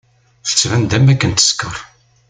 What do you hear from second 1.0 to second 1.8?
akken teskeṛ.